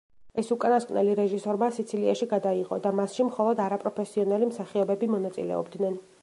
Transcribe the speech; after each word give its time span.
ეს 0.41 0.47
უკანასკნელი 0.53 1.11
რეჟისორმა 1.19 1.67
სიცილიაში 1.75 2.27
გადაიღო 2.31 2.79
და 2.87 2.95
მასში 3.01 3.27
მხოლოდ 3.29 3.63
არაპროფესიონალი 3.67 4.49
მსახიობები 4.55 5.13
მონაწილეობდნენ. 5.15 6.05